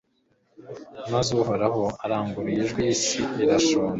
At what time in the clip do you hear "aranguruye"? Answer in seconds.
2.03-2.59